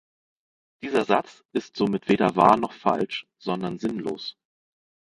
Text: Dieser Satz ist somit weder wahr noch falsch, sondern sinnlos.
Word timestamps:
Dieser 0.81 1.05
Satz 1.05 1.43
ist 1.53 1.75
somit 1.75 2.09
weder 2.09 2.35
wahr 2.35 2.57
noch 2.57 2.73
falsch, 2.73 3.27
sondern 3.37 3.77
sinnlos. 3.77 4.35